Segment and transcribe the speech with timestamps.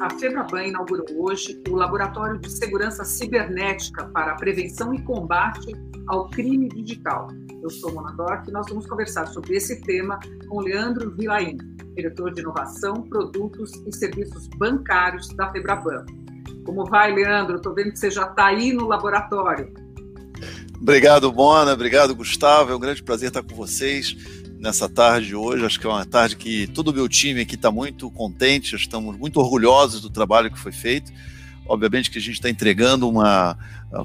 [0.00, 5.74] a FEBRABAN inaugurou hoje o Laboratório de Segurança Cibernética para a Prevenção e Combate
[6.06, 7.28] ao Crime Digital.
[7.62, 11.58] Eu sou Mona Dork e nós vamos conversar sobre esse tema com Leandro Vilaim,
[11.96, 16.06] diretor de Inovação, Produtos e Serviços Bancários da FEBRABAN.
[16.64, 17.56] Como vai, Leandro?
[17.56, 19.72] Estou vendo que você já está aí no laboratório.
[20.80, 21.72] Obrigado, Mona.
[21.72, 22.70] Obrigado, Gustavo.
[22.70, 24.16] É um grande prazer estar com vocês
[24.58, 25.64] nessa tarde hoje.
[25.64, 29.16] Acho que é uma tarde que todo o meu time aqui está muito contente, estamos
[29.16, 31.12] muito orgulhosos do trabalho que foi feito.
[31.66, 33.56] Obviamente que a gente está entregando uma.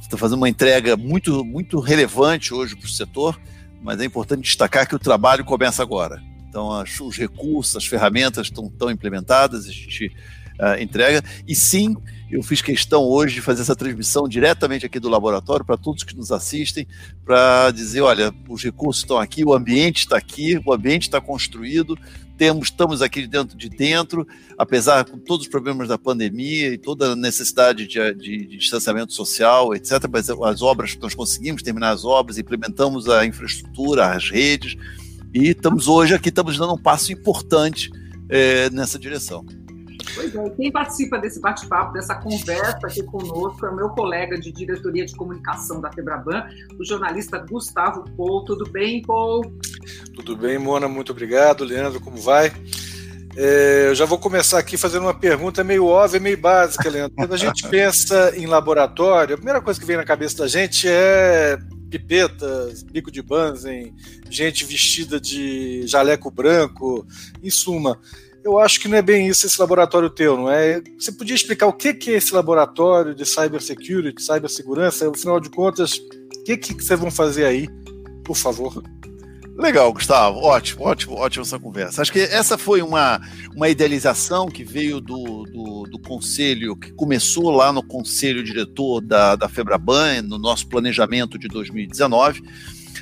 [0.02, 3.39] está fazendo uma entrega muito, muito relevante hoje para o setor,
[3.81, 6.21] mas é importante destacar que o trabalho começa agora.
[6.49, 10.16] Então, as, os recursos, as ferramentas estão, implementadas, a gente
[10.59, 11.23] uh, entrega.
[11.47, 11.95] E sim,
[12.33, 16.15] eu fiz questão hoje de fazer essa transmissão diretamente aqui do laboratório para todos que
[16.15, 16.87] nos assistem,
[17.23, 21.97] para dizer, olha, os recursos estão aqui, o ambiente está aqui, o ambiente está construído,
[22.38, 24.27] temos, estamos aqui dentro de dentro,
[24.57, 29.13] apesar com todos os problemas da pandemia e toda a necessidade de, de, de distanciamento
[29.13, 29.91] social, etc.
[30.11, 34.75] Mas as obras, nós conseguimos terminar as obras, implementamos a infraestrutura, as redes,
[35.33, 37.91] e estamos hoje aqui, estamos dando um passo importante
[38.27, 39.45] é, nessa direção.
[40.16, 44.52] Pois é, quem participa desse bate-papo, dessa conversa aqui conosco é o meu colega de
[44.52, 46.47] diretoria de comunicação da Febraban,
[46.80, 48.45] o jornalista Gustavo Paul.
[48.45, 49.42] Tudo bem, Paul?
[50.16, 51.64] Tudo bem, Mona, muito obrigado.
[51.64, 52.52] Leandro, como vai?
[53.36, 57.16] É, eu já vou começar aqui fazendo uma pergunta meio óbvia, meio básica, Leandro.
[57.16, 60.88] Quando a gente pensa em laboratório, a primeira coisa que vem na cabeça da gente
[60.88, 61.58] é
[61.89, 63.94] pipetas, bico de Banzen,
[64.30, 67.05] gente vestida de jaleco branco,
[67.42, 68.00] em suma
[68.44, 70.81] eu acho que não é bem isso esse laboratório teu, não é?
[70.99, 75.09] Você podia explicar o que é esse laboratório de cybersecurity, cybersegurança?
[75.09, 77.69] Afinal de contas, o que, que vocês vão fazer aí,
[78.23, 78.83] por favor?
[79.55, 80.39] Legal, Gustavo.
[80.39, 82.02] Ótimo, ótimo, ótima essa conversa.
[82.02, 83.21] Acho que essa foi uma,
[83.55, 89.36] uma idealização que veio do, do, do conselho, que começou lá no conselho diretor da,
[89.36, 92.42] da Febraban, no nosso planejamento de 2019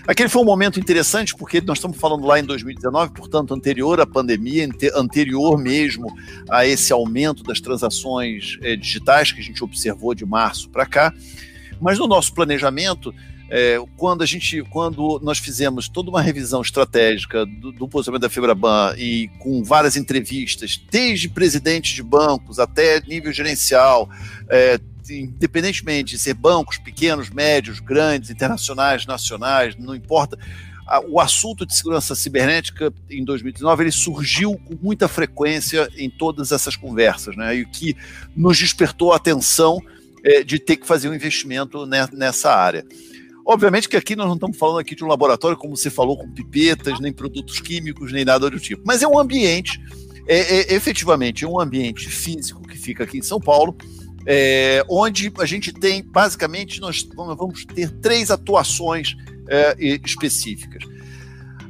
[0.07, 4.05] Aquele foi um momento interessante, porque nós estamos falando lá em 2019, portanto, anterior à
[4.05, 6.07] pandemia, anterior mesmo
[6.49, 11.13] a esse aumento das transações é, digitais que a gente observou de março para cá.
[11.79, 13.13] Mas no nosso planejamento,
[13.53, 18.29] é, quando a gente, quando nós fizemos toda uma revisão estratégica do, do posicionamento da
[18.29, 24.09] Febraban e com várias entrevistas, desde presidentes de bancos até nível gerencial,
[24.47, 24.79] é,
[25.09, 30.37] independentemente de ser bancos pequenos, médios, grandes, internacionais, nacionais, não importa,
[31.07, 36.75] o assunto de segurança cibernética em 2019 ele surgiu com muita frequência em todas essas
[36.75, 37.55] conversas, né?
[37.55, 37.95] E o que
[38.35, 39.79] nos despertou a atenção
[40.23, 42.85] é, de ter que fazer um investimento nessa área.
[43.45, 46.31] Obviamente que aqui nós não estamos falando aqui de um laboratório, como você falou, com
[46.31, 48.83] pipetas, nem produtos químicos, nem nada do tipo.
[48.85, 49.81] Mas é um ambiente,
[50.27, 53.75] é, é efetivamente é um ambiente físico que fica aqui em São Paulo,
[54.25, 59.15] é, onde a gente tem, basicamente, nós vamos ter três atuações
[59.47, 60.83] é, específicas.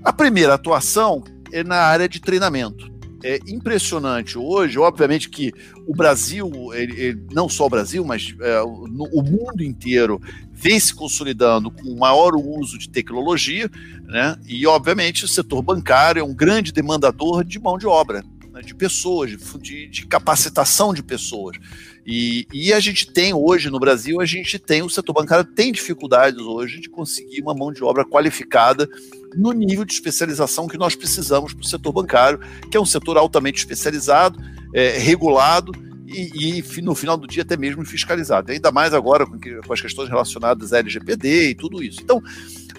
[0.04, 2.92] A primeira atuação é na área de treinamento.
[3.24, 5.54] É impressionante hoje, obviamente que
[5.86, 10.20] o Brasil, ele, ele, não só o Brasil, mas é, no, o mundo inteiro
[10.52, 13.70] vem se consolidando com maior uso de tecnologia,
[14.06, 14.36] né?
[14.48, 18.62] e obviamente o setor bancário é um grande demandador de mão de obra, né?
[18.62, 21.58] de pessoas, de, de capacitação de pessoas.
[22.06, 25.72] E, e, a gente tem hoje no Brasil, a gente tem, o setor bancário tem
[25.72, 28.90] dificuldades hoje de conseguir uma mão de obra qualificada
[29.36, 32.40] no nível de especialização que nós precisamos para o setor bancário,
[32.70, 34.40] que é um setor altamente especializado,
[34.74, 35.72] é, regulado
[36.08, 38.52] e, e, no final do dia até mesmo fiscalizado.
[38.52, 42.02] Ainda mais agora com, com as questões relacionadas à LGPD e tudo isso.
[42.02, 42.22] Então,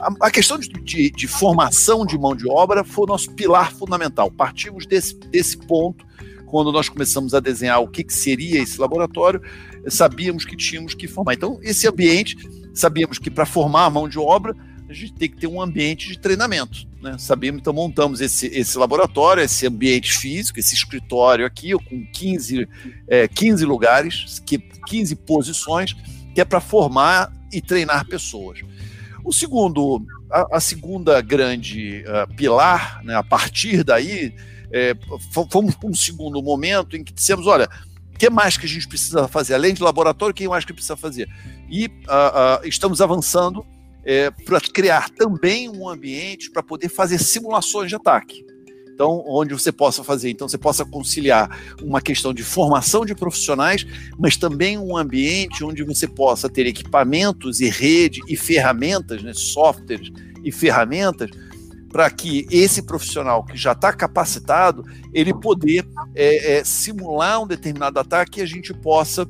[0.01, 3.73] a, a questão de, de, de, formação de mão de obra foi o nosso pilar
[3.73, 4.31] fundamental.
[4.31, 6.05] Partimos desse, desse ponto
[6.53, 9.41] quando nós começamos a desenhar o que, que seria esse laboratório,
[9.89, 11.33] sabíamos que tínhamos que formar.
[11.33, 12.37] Então, esse ambiente,
[12.75, 14.55] sabíamos que para formar a mão de obra,
[14.87, 16.87] a gente tem que ter um ambiente de treinamento.
[17.01, 17.17] Né?
[17.17, 22.69] Sabíamos, então montamos esse, esse laboratório, esse ambiente físico, esse escritório aqui, com 15,
[23.09, 24.43] é, 15 lugares,
[24.87, 25.97] 15 posições,
[26.35, 28.61] que é para formar e treinar pessoas.
[29.25, 34.35] O segundo, a, a segunda grande uh, pilar, né, a partir daí,
[34.73, 34.97] é,
[35.51, 37.69] fomos para um segundo momento em que dissemos, olha,
[38.15, 39.55] o que mais que a gente precisa fazer?
[39.55, 41.29] Além de laboratório, o que mais que precisa fazer?
[41.69, 43.67] E uh, uh, estamos avançando
[44.05, 48.45] é, para criar também um ambiente para poder fazer simulações de ataque.
[48.95, 53.87] Então, onde você possa fazer, então você possa conciliar uma questão de formação de profissionais,
[54.19, 60.11] mas também um ambiente onde você possa ter equipamentos e rede e ferramentas, né, softwares
[60.45, 61.31] e ferramentas
[61.93, 68.01] para que esse profissional que já está capacitado ele poder é, é, simular um determinado
[68.01, 69.29] ataque e a gente possa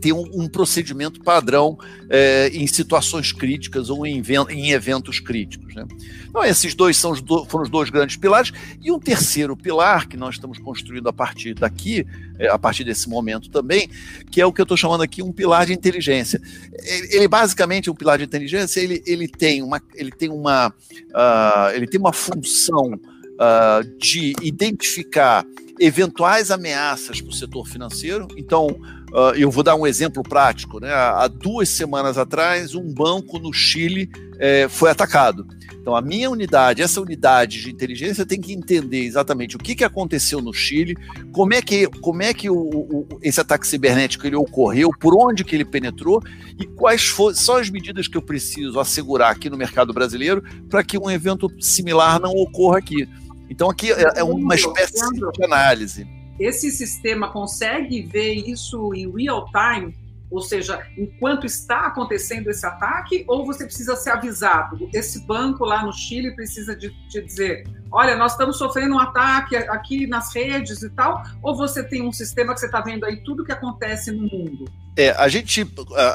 [0.00, 1.78] ter um, um, procedimento padrão
[2.10, 5.74] é, em situações críticas ou em, em eventos críticos.
[5.74, 5.86] Né?
[6.28, 8.52] Então, esses dois são os do, foram os dois grandes pilares.
[8.82, 12.04] E um terceiro pilar que nós estamos construindo a partir daqui,
[12.38, 13.88] é, a partir desse momento também,
[14.30, 16.40] que é o que eu estou chamando aqui um pilar de inteligência.
[16.72, 21.74] Ele, ele basicamente, um pilar de inteligência, ele, ele tem uma, ele tem uma, uh,
[21.74, 25.44] ele tem uma função uh, de identificar
[25.80, 28.26] eventuais ameaças para o setor financeiro.
[28.36, 28.80] Então,
[29.12, 30.80] uh, eu vou dar um exemplo prático.
[30.80, 30.92] Né?
[30.92, 35.46] Há duas semanas atrás, um banco no Chile eh, foi atacado.
[35.80, 39.82] Então, a minha unidade, essa unidade de inteligência, tem que entender exatamente o que, que
[39.82, 40.96] aconteceu no Chile,
[41.32, 45.44] como é que, como é que o, o, esse ataque cibernético ele ocorreu, por onde
[45.44, 46.22] que ele penetrou
[46.58, 50.84] e quais for, são as medidas que eu preciso assegurar aqui no mercado brasileiro para
[50.84, 53.08] que um evento similar não ocorra aqui.
[53.48, 56.06] Então aqui é, é uma espécie de análise.
[56.38, 59.96] Esse sistema consegue ver isso em real time,
[60.30, 64.88] ou seja, enquanto está acontecendo esse ataque, ou você precisa ser avisado?
[64.92, 69.56] Esse banco lá no Chile precisa de, te dizer: olha, nós estamos sofrendo um ataque
[69.56, 73.22] aqui nas redes e tal, ou você tem um sistema que você está vendo aí
[73.22, 74.66] tudo que acontece no mundo?
[74.98, 75.64] É, a gente,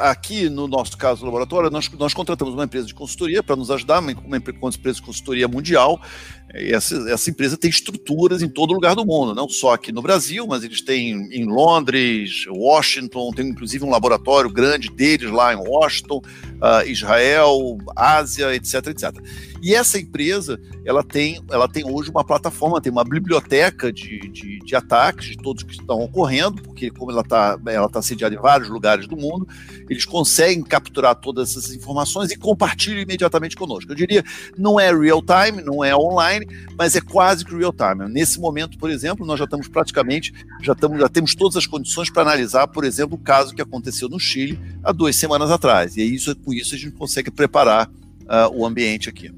[0.02, 3.72] aqui no nosso caso do laboratório, nós, nós contratamos uma empresa de consultoria para nos
[3.72, 6.02] ajudar, uma, uma empresa de consultoria mundial.
[6.54, 10.46] Essa, essa empresa tem estruturas em todo lugar do mundo, não só aqui no Brasil,
[10.46, 16.18] mas eles têm em Londres, Washington, tem inclusive um laboratório grande deles lá em Washington,
[16.18, 19.16] uh, Israel, Ásia, etc, etc.
[19.64, 24.60] E essa empresa, ela tem, ela tem hoje uma plataforma, tem uma biblioteca de, de,
[24.60, 28.38] de ataques, de todos que estão ocorrendo, porque como ela está ela tá sediada em
[28.38, 29.48] vários lugares do mundo,
[29.90, 33.92] eles conseguem capturar todas essas informações e compartilham imediatamente conosco.
[33.92, 34.24] Eu diria,
[34.58, 38.08] não é real time, não é online, mas é quase que real time.
[38.10, 42.10] Nesse momento, por exemplo, nós já estamos praticamente, já, estamos, já temos todas as condições
[42.10, 45.98] para analisar, por exemplo, o caso que aconteceu no Chile há duas semanas atrás.
[45.98, 49.32] E é isso, com isso a gente consegue preparar uh, o ambiente aqui.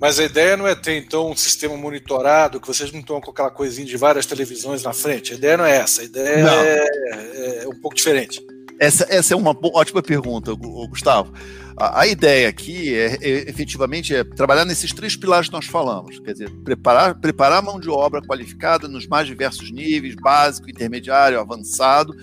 [0.00, 3.30] Mas a ideia não é ter, então, um sistema monitorado, que vocês não estão com
[3.30, 5.34] aquela coisinha de várias televisões na frente.
[5.34, 6.00] A ideia não é essa.
[6.00, 8.42] A ideia é, é, um pouco diferente.
[8.78, 11.34] Essa, essa é uma ótima pergunta, Gustavo.
[11.76, 16.18] A, a ideia aqui é, é, efetivamente é trabalhar nesses três pilares que nós falamos.
[16.20, 21.38] Quer dizer, preparar, preparar a mão de obra qualificada nos mais diversos níveis, básico, intermediário,
[21.38, 22.16] avançado,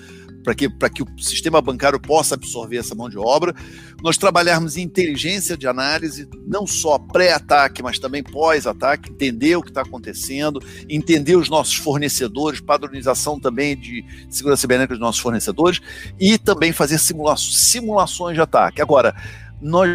[0.47, 3.53] para que, que o sistema bancário possa absorver essa mão de obra.
[4.01, 9.67] Nós trabalharmos em inteligência de análise, não só pré-ataque, mas também pós-ataque, entender o que
[9.67, 15.81] está acontecendo, entender os nossos fornecedores, padronização também de segurança cibernética dos nossos fornecedores
[16.17, 18.81] e também fazer simula simulações de ataque.
[18.81, 19.13] Agora,
[19.61, 19.89] nós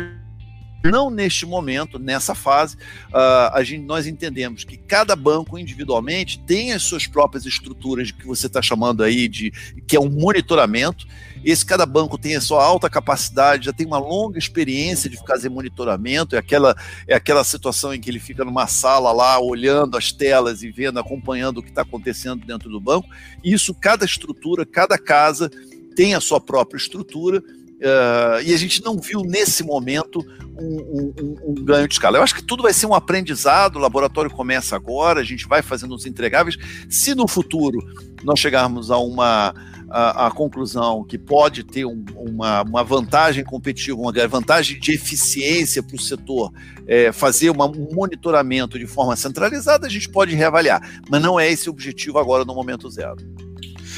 [0.84, 2.76] não neste momento, nessa fase,
[3.08, 8.26] uh, a gente, nós entendemos que cada banco individualmente tem as suas próprias estruturas que
[8.26, 9.50] você está chamando aí de
[9.87, 11.06] que é um monitoramento.
[11.44, 15.49] Esse cada banco tem a sua alta capacidade, já tem uma longa experiência de fazer
[15.49, 16.37] monitoramento.
[16.37, 16.76] É aquela
[17.06, 20.99] é aquela situação em que ele fica numa sala lá olhando as telas e vendo,
[20.99, 23.08] acompanhando o que está acontecendo dentro do banco.
[23.43, 25.50] Isso cada estrutura, cada casa
[25.94, 27.43] tem a sua própria estrutura
[27.82, 30.25] Uh, e a gente não viu nesse momento
[30.56, 32.17] um, um, um, ganho de escala.
[32.17, 35.62] Eu acho que tudo vai ser um aprendizado, o laboratório começa agora, a gente vai
[35.62, 36.56] fazendo os entregáveis.
[36.88, 37.78] Se no futuro
[38.23, 39.52] nós chegarmos a uma
[39.92, 45.83] a, a conclusão que pode ter um, uma, uma vantagem competitiva, uma vantagem de eficiência
[45.83, 46.50] para o setor,
[46.87, 51.02] é, fazer uma, um monitoramento de forma centralizada, a gente pode reavaliar.
[51.11, 53.16] Mas não é esse o objetivo agora no momento zero.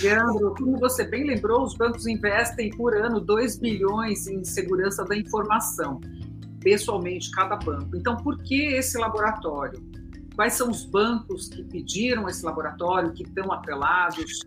[0.03, 5.17] Leandro, como você bem lembrou, os bancos investem por ano 2 bilhões em segurança da
[5.17, 6.01] informação,
[6.61, 7.97] pessoalmente, cada banco.
[7.97, 9.83] Então, por que esse laboratório?
[10.35, 14.41] Quais são os bancos que pediram esse laboratório, que estão atrelados?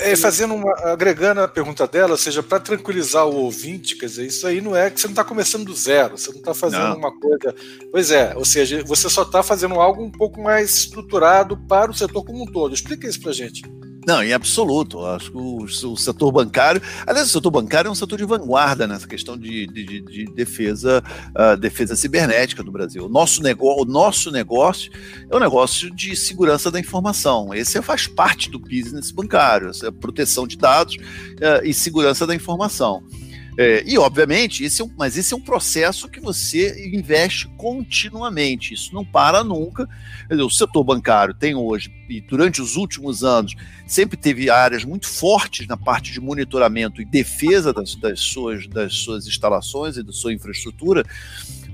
[0.00, 4.26] É, fazendo uma, agregando a pergunta dela, ou seja, para tranquilizar o ouvinte, quer dizer,
[4.26, 6.88] isso aí não é que você não está começando do zero, você não está fazendo
[6.88, 6.96] não.
[6.96, 7.54] uma coisa.
[7.92, 11.94] Pois é, ou seja, você só está fazendo algo um pouco mais estruturado para o
[11.94, 12.74] setor como um todo.
[12.74, 13.62] Explica isso para gente.
[14.06, 15.04] Não, em absoluto.
[15.04, 18.86] Acho que o, o, setor bancário, aliás, o setor bancário é um setor de vanguarda
[18.86, 21.02] nessa questão de, de, de defesa,
[21.34, 23.04] uh, defesa cibernética do Brasil.
[23.04, 24.92] O nosso, negócio, o nosso negócio
[25.28, 27.52] é um negócio de segurança da informação.
[27.52, 32.34] Esse faz parte do business bancário, essa é proteção de dados uh, e segurança da
[32.34, 33.02] informação.
[33.58, 38.74] É, e, obviamente, esse é um, mas esse é um processo que você investe continuamente,
[38.74, 39.88] isso não para nunca.
[40.30, 43.54] O setor bancário tem hoje, e durante os últimos anos,
[43.86, 48.92] sempre teve áreas muito fortes na parte de monitoramento e defesa das, das suas, das
[48.94, 51.02] suas instalações e da sua infraestrutura,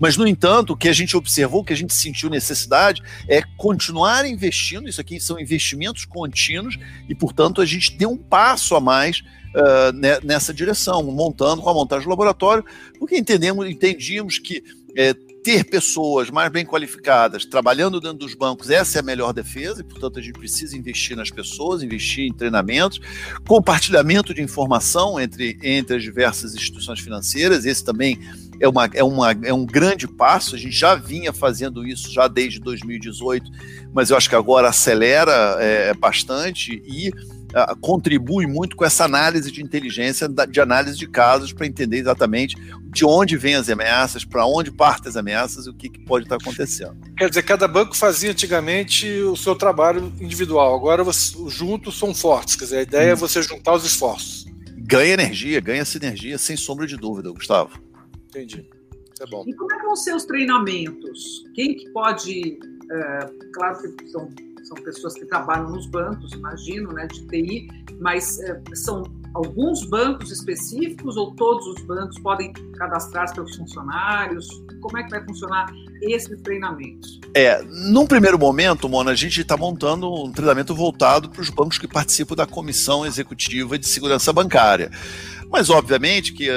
[0.02, 3.40] Mas, no entanto, o que a gente observou, o que a gente sentiu necessidade é
[3.56, 6.76] continuar investindo, isso aqui são investimentos contínuos,
[7.08, 9.22] e, portanto, a gente deu um passo a mais
[9.54, 12.64] uh, nessa direção, montando com a montagem do laboratório,
[12.98, 14.62] porque entendemos, entendíamos que
[14.96, 19.80] é, ter pessoas mais bem qualificadas trabalhando dentro dos bancos, essa é a melhor defesa,
[19.80, 23.00] e, portanto, a gente precisa investir nas pessoas, investir em treinamentos,
[23.46, 28.18] compartilhamento de informação entre, entre as diversas instituições financeiras, esse também
[28.60, 32.28] é, uma, é, uma, é um grande passo, a gente já vinha fazendo isso já
[32.28, 33.50] desde 2018,
[33.92, 37.10] mas eu acho que agora acelera é, bastante e
[37.54, 42.56] uh, contribui muito com essa análise de inteligência, de análise de casos, para entender exatamente
[42.90, 46.24] de onde vêm as ameaças, para onde partem as ameaças e o que, que, pode
[46.24, 46.96] estar acontecendo.
[47.16, 52.56] Quer dizer, cada banco fazia antigamente o seu trabalho individual, agora você, juntos são fortes,
[52.56, 53.12] quer dizer, a ideia hum.
[53.12, 54.46] é você juntar os esforços.
[54.76, 57.80] Ganha energia, ganha sinergia, sem sombra de dúvida, Gustavo.
[58.28, 58.68] Entendi.
[59.20, 59.44] É bom.
[59.46, 61.44] E como é que vão ser os treinamentos?
[61.54, 62.58] Quem que pode.
[62.90, 64.28] É, claro que são
[64.64, 67.68] são pessoas que trabalham nos bancos, imagino, né, de TI,
[68.00, 69.04] mas é, são
[69.34, 74.46] alguns bancos específicos ou todos os bancos podem cadastrar seus funcionários?
[74.80, 77.20] Como é que vai funcionar esses treinamentos?
[77.34, 81.78] É, num primeiro momento, Mona, a gente está montando um treinamento voltado para os bancos
[81.78, 84.90] que participam da Comissão Executiva de Segurança Bancária.
[85.50, 86.48] Mas, obviamente, que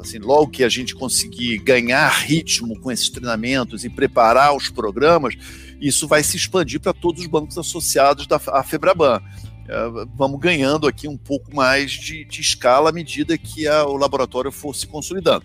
[0.00, 5.34] assim, logo que a gente conseguir ganhar ritmo com esses treinamentos e preparar os programas,
[5.80, 9.22] isso vai se expandir para todos os bancos associados da Febraban.
[9.68, 13.96] É, vamos ganhando aqui um pouco mais de, de escala à medida que a, o
[13.96, 15.44] laboratório for se consolidando.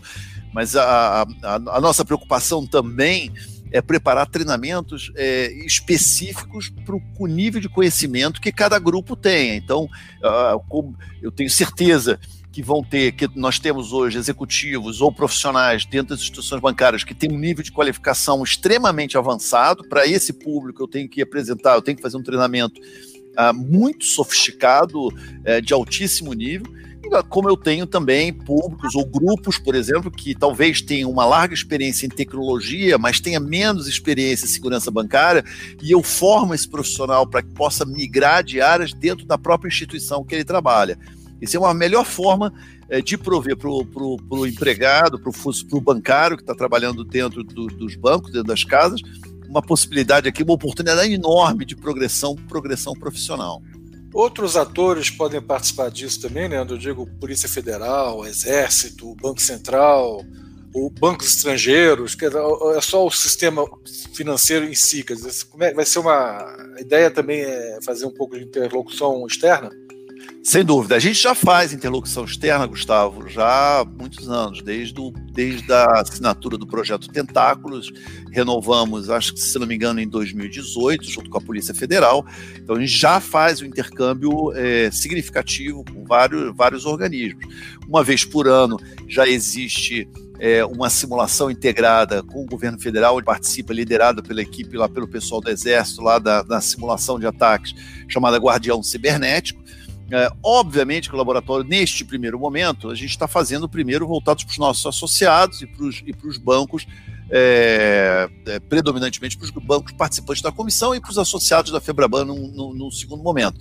[0.54, 3.34] Mas a, a, a nossa preocupação também
[3.74, 9.58] é preparar treinamentos é, específicos para o nível de conhecimento que cada grupo tem.
[9.58, 9.90] Então,
[10.22, 12.20] uh, eu tenho certeza
[12.54, 17.16] que vão ter, que nós temos hoje executivos ou profissionais dentro das instituições bancárias que
[17.16, 19.84] têm um nível de qualificação extremamente avançado.
[19.90, 24.06] Para esse público, eu tenho que apresentar, eu tenho que fazer um treinamento uh, muito
[24.06, 26.72] sofisticado, uh, de altíssimo nível.
[27.28, 32.06] Como eu tenho também públicos ou grupos, por exemplo, que talvez tenham uma larga experiência
[32.06, 35.44] em tecnologia, mas tenha menos experiência em segurança bancária,
[35.82, 40.24] e eu formo esse profissional para que possa migrar de áreas dentro da própria instituição
[40.24, 40.98] que ele trabalha.
[41.44, 42.54] Isso é uma melhor forma
[42.90, 47.96] é, de prover para o empregado, para o bancário que está trabalhando dentro do, dos
[47.96, 49.02] bancos, dentro das casas,
[49.50, 53.62] uma possibilidade aqui, uma oportunidade enorme de progressão, progressão profissional.
[54.14, 56.60] Outros atores podem participar disso também, né?
[56.60, 60.24] Eu digo Polícia Federal, Exército, Banco Central,
[60.74, 63.66] ou bancos estrangeiros, que é só o sistema
[64.14, 65.04] financeiro em si.
[65.04, 66.14] Quer dizer, como é, vai ser uma.
[66.78, 69.70] A ideia também é fazer um pouco de interlocução externa?
[70.44, 70.98] Sem dúvida.
[70.98, 76.02] A gente já faz interlocução externa, Gustavo, já há muitos anos, desde, o, desde a
[76.02, 77.94] assinatura do projeto Tentáculos.
[78.30, 82.26] Renovamos, acho que, se não me engano, em 2018, junto com a Polícia Federal.
[82.58, 87.46] Então, a gente já faz um intercâmbio é, significativo com vários, vários organismos.
[87.88, 90.10] Uma vez por ano já existe
[90.40, 95.08] é, uma simulação integrada com o governo federal, ele participa, liderada pela equipe lá pelo
[95.08, 97.74] pessoal do Exército, lá da, da simulação de ataques,
[98.10, 99.64] chamada Guardião Cibernético.
[100.12, 104.52] É, obviamente que o laboratório, neste primeiro momento, a gente está fazendo primeiro voltados para
[104.52, 106.86] os nossos associados e para os bancos,
[107.30, 112.26] é, é, predominantemente para os bancos participantes da comissão e para os associados da Febraban
[112.26, 113.60] num, segundo momento.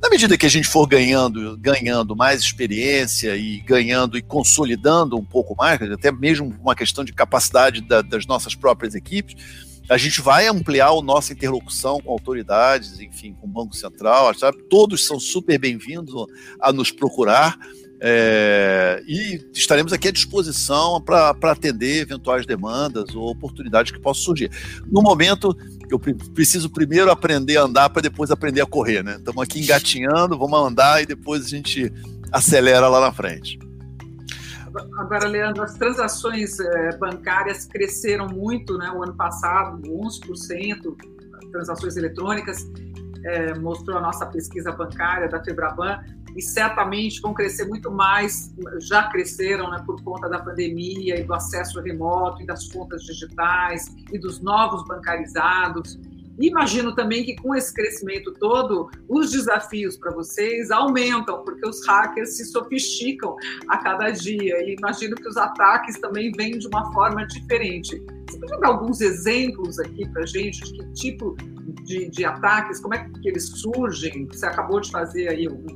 [0.00, 5.24] Na medida que a gente for ganhando, ganhando mais experiência e ganhando e consolidando um
[5.24, 9.36] pouco mais, até mesmo uma questão de capacidade da, das nossas próprias equipes,
[9.88, 14.62] a gente vai ampliar a nossa interlocução com autoridades, enfim, com o Banco Central, sabe?
[14.70, 16.26] Todos são super bem-vindos
[16.60, 17.58] a nos procurar.
[18.04, 24.50] É, e estaremos aqui à disposição para atender eventuais demandas ou oportunidades que possam surgir.
[24.90, 25.56] No momento,
[25.88, 26.00] eu
[26.34, 29.16] preciso primeiro aprender a andar para depois aprender a correr, né?
[29.18, 31.92] Estamos aqui engatinhando, vamos andar e depois a gente
[32.32, 33.56] acelera lá na frente.
[34.96, 40.96] Agora, Leandro, as transações é, bancárias cresceram muito né, o ano passado, 11%,
[41.50, 42.66] transações eletrônicas,
[43.24, 46.00] é, mostrou a nossa pesquisa bancária da Febraban,
[46.34, 51.34] e certamente vão crescer muito mais, já cresceram né, por conta da pandemia e do
[51.34, 55.98] acesso remoto e das contas digitais e dos novos bancarizados.
[56.38, 62.36] Imagino também que com esse crescimento todo, os desafios para vocês aumentam, porque os hackers
[62.36, 63.36] se sofisticam
[63.68, 64.58] a cada dia.
[64.64, 68.02] E imagino que os ataques também vêm de uma forma diferente.
[68.28, 71.36] Você pode dar alguns exemplos aqui para gente de que tipo
[71.84, 74.26] de, de, ataques, como é que eles surgem?
[74.26, 75.66] Você acabou de fazer aí um,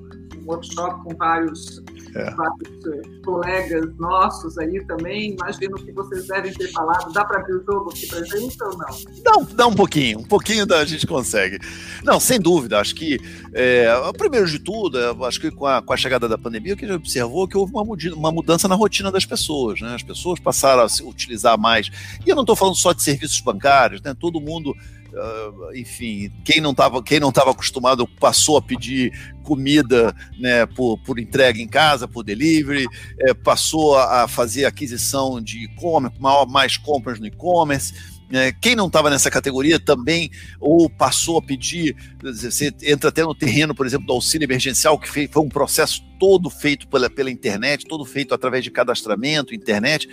[0.47, 1.83] workshop com vários,
[2.15, 2.31] é.
[2.31, 5.33] vários colegas nossos aí também.
[5.33, 7.13] Imagino que vocês devem ter falado.
[7.13, 8.87] Dá para abrir o jogo aqui para gente ou não?
[9.25, 11.59] Não, dá um pouquinho, um pouquinho da, a gente consegue.
[12.05, 12.79] Não, sem dúvida.
[12.79, 13.19] Acho que,
[13.53, 13.87] é,
[14.17, 16.89] primeiro de tudo, acho que com a, com a chegada da pandemia, o que a
[16.89, 17.83] gente observou é que houve uma,
[18.15, 19.81] uma mudança na rotina das pessoas.
[19.81, 19.95] Né?
[19.95, 21.91] As pessoas passaram a se utilizar mais.
[22.25, 24.15] E eu não estou falando só de serviços bancários, né?
[24.19, 24.75] todo mundo
[25.17, 29.11] Uh, enfim, quem não estava quem não estava acostumado passou a pedir
[29.47, 32.87] comida né, por, por entrega em casa, por delivery,
[33.21, 37.95] é, passou a fazer aquisição de e-commerce, mais compras no e-commerce
[38.33, 43.35] é, quem não estava nessa categoria também ou passou a pedir, você entra até no
[43.35, 47.87] terreno, por exemplo, do auxílio emergencial, que foi um processo todo feito pela, pela internet,
[47.87, 50.09] todo feito através de cadastramento, internet,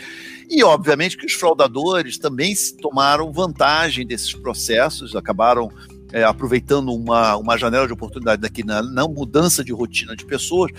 [0.47, 5.71] e obviamente que os fraudadores também tomaram vantagem desses processos, acabaram
[6.13, 10.71] é, aproveitando uma, uma janela de oportunidade daqui na, na mudança de rotina de pessoas,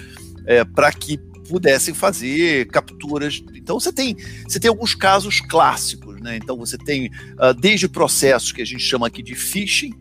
[0.47, 3.43] é, para que pudessem fazer capturas.
[3.55, 4.17] Então você tem,
[4.49, 6.39] você tem alguns casos clássicos né?
[6.39, 9.93] Então você tem uh, desde processos que a gente chama aqui de phishing,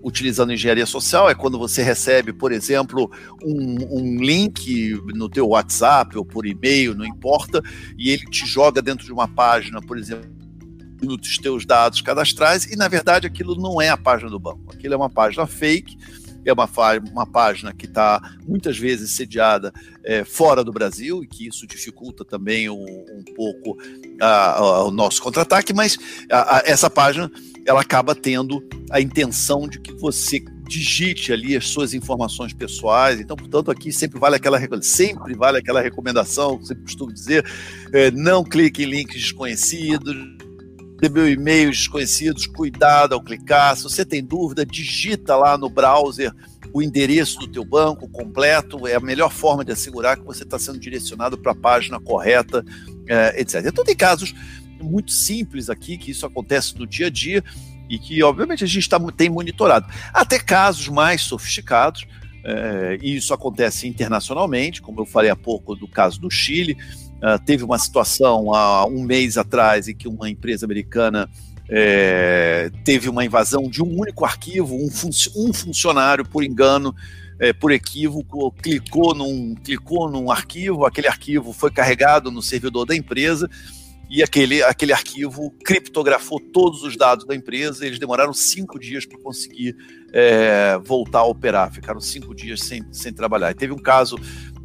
[0.00, 3.10] utilizando engenharia social, é quando você recebe, por exemplo,
[3.44, 7.60] um, um, link no teu WhatsApp ou por e-mail, não importa,
[7.98, 10.30] e ele te joga dentro de uma página, por exemplo,
[11.06, 14.94] dos teus dados cadastrais, e na verdade aquilo não é a página do banco, aquilo
[14.94, 15.98] é uma página fake,
[16.44, 16.68] é uma,
[17.12, 19.72] uma página que está muitas vezes sediada
[20.04, 23.78] é, fora do Brasil, e que isso dificulta também um, um pouco
[24.20, 25.96] a, a, o nosso contra-ataque, mas
[26.30, 27.30] a, essa página
[27.64, 33.20] ela acaba tendo a intenção de que você digite ali as suas informações pessoais.
[33.20, 37.44] Então, portanto, aqui sempre vale aquela sempre vale aquela recomendação, sempre costumo dizer,
[37.92, 40.16] é, não clique em links desconhecidos,
[41.02, 43.76] recebeu e-mails desconhecidos, cuidado ao clicar.
[43.76, 46.32] Se você tem dúvida, digita lá no browser
[46.72, 48.86] o endereço do teu banco completo.
[48.86, 52.64] É a melhor forma de assegurar que você está sendo direcionado para a página correta,
[53.08, 53.66] é, etc.
[53.66, 54.32] Então tem casos
[54.80, 57.42] muito simples aqui que isso acontece no dia a dia
[57.90, 59.86] e que obviamente a gente tá, tem monitorado.
[60.14, 62.06] Até casos mais sofisticados.
[62.44, 66.76] É, e isso acontece internacionalmente, como eu falei há pouco do caso do Chile,
[67.22, 71.30] Uh, teve uma situação há um mês atrás em que uma empresa americana
[71.68, 74.88] é, teve uma invasão de um único arquivo, um,
[75.36, 76.94] um funcionário, por engano,
[77.38, 82.94] é, por equívoco, clicou num, clicou num arquivo, aquele arquivo foi carregado no servidor da
[82.94, 83.48] empresa
[84.10, 87.86] e aquele, aquele arquivo criptografou todos os dados da empresa.
[87.86, 89.74] eles demoraram cinco dias para conseguir
[90.12, 93.50] é, voltar a operar, ficaram cinco dias sem, sem trabalhar.
[93.50, 94.18] E teve um caso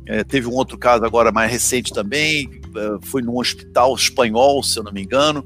[0.08, 4.80] é, teve um outro caso agora mais recente também, é, foi num hospital espanhol, se
[4.80, 5.44] eu não me engano,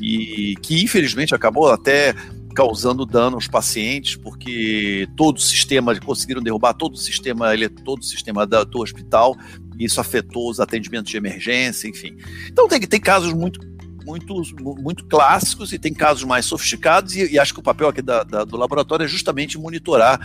[0.00, 2.14] e que infelizmente acabou até
[2.54, 7.46] causando dano aos pacientes, porque todo o sistema, conseguiram derrubar todo o sistema,
[7.84, 9.36] todo o sistema da, do hospital,
[9.78, 12.16] e isso afetou os atendimentos de emergência, enfim.
[12.48, 13.60] Então tem, tem casos muito
[14.04, 14.42] muito,
[14.80, 18.24] muito clássicos e tem casos mais sofisticados, e, e acho que o papel aqui da,
[18.24, 20.18] da, do laboratório é justamente monitorar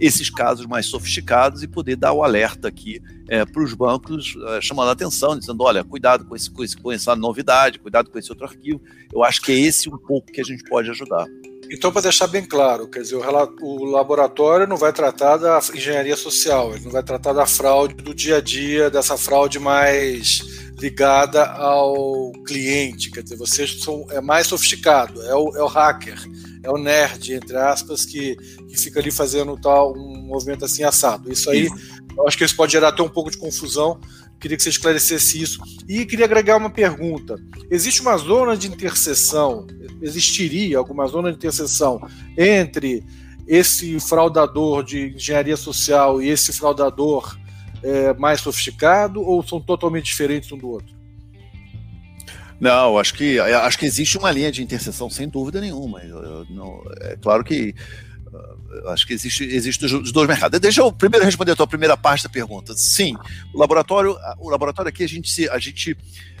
[0.00, 4.60] esses casos mais sofisticados e poder dar o alerta aqui é, para os bancos, é,
[4.60, 8.18] chamando a atenção, dizendo: olha, cuidado com, esse, com, esse, com essa novidade, cuidado com
[8.18, 8.80] esse outro arquivo.
[9.12, 11.26] Eu acho que é esse um pouco que a gente pode ajudar.
[11.72, 16.74] Então, para deixar bem claro, quer dizer, o, laboratório não vai tratar da engenharia social,
[16.74, 20.42] ele não vai tratar da fraude do dia a dia, dessa fraude mais
[20.78, 26.18] ligada ao cliente, quer dizer, vocês são é mais sofisticado, é o, é o hacker,
[26.62, 28.36] é o nerd, entre aspas, que,
[28.68, 31.32] que fica ali fazendo tal, um movimento assim assado.
[31.32, 31.68] Isso aí,
[32.16, 33.98] eu acho que isso pode gerar até um pouco de confusão.
[34.42, 35.62] Queria que você esclarecesse isso.
[35.88, 37.36] E queria agregar uma pergunta:
[37.70, 39.68] existe uma zona de interseção,
[40.02, 42.00] existiria alguma zona de interseção
[42.36, 43.04] entre
[43.46, 47.38] esse fraudador de engenharia social e esse fraudador
[47.84, 50.92] é, mais sofisticado, ou são totalmente diferentes um do outro?
[52.60, 56.00] Não, acho que acho que existe uma linha de interseção sem dúvida nenhuma.
[56.00, 57.74] Eu, eu, não, é claro que
[58.86, 60.58] acho que existe, existe os dois mercados.
[60.58, 62.74] Deixa eu primeiro responder a tua primeira parte da pergunta.
[62.74, 63.14] Sim,
[63.54, 65.96] o laboratório, o laboratório aqui a gente a gente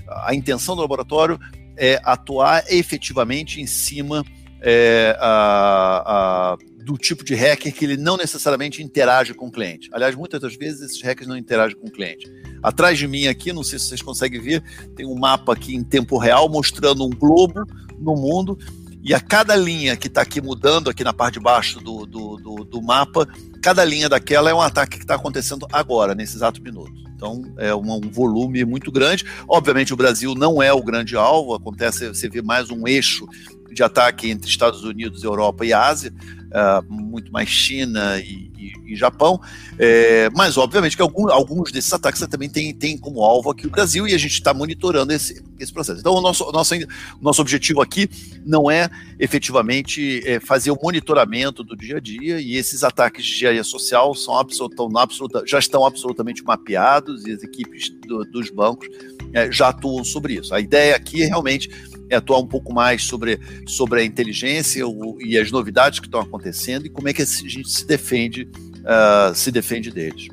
[0.08, 1.38] a intenção do laboratório
[1.76, 4.24] é atuar efetivamente em cima
[4.60, 9.88] é, a, a, do tipo de hacker que ele não necessariamente interage com o cliente.
[9.92, 12.30] Aliás, muitas das vezes esses hackers não interagem com o cliente.
[12.62, 14.62] Atrás de mim aqui, não sei se vocês conseguem ver,
[14.94, 17.64] tem um mapa aqui em tempo real mostrando um globo
[17.98, 18.58] no mundo
[19.02, 22.36] e a cada linha que está aqui mudando aqui na parte de baixo do, do,
[22.36, 23.26] do, do mapa,
[23.60, 26.92] cada linha daquela é um ataque que está acontecendo agora, nesse exato minuto.
[27.16, 29.24] Então é um, um, volume muito grande.
[29.48, 33.26] Obviamente o Brasil não é o grande alvo, acontece, você vê mais um eixo
[33.72, 36.12] de ataque entre Estados Unidos, Europa e Ásia,
[36.48, 39.40] uh, muito mais China e, e, e Japão,
[39.78, 43.70] é, mas obviamente que algum, alguns desses ataques também têm tem como alvo aqui o
[43.70, 46.00] Brasil e a gente está monitorando esse, esse processo.
[46.00, 46.74] Então, o nosso, nosso,
[47.20, 48.08] nosso objetivo aqui
[48.44, 53.34] não é efetivamente é, fazer o monitoramento do dia a dia e esses ataques de
[53.34, 58.88] engenharia social são absolut, absoluta, já estão absolutamente mapeados e as equipes do, dos bancos
[59.32, 60.54] é, já atuam sobre isso.
[60.54, 61.70] A ideia aqui é realmente
[62.12, 66.20] é atuar um pouco mais sobre, sobre a inteligência o, e as novidades que estão
[66.20, 68.48] acontecendo e como é que a gente se defende,
[68.82, 70.28] uh, se defende deles.